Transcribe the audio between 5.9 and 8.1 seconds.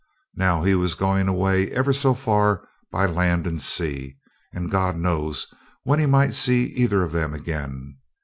he might see either of 'em again.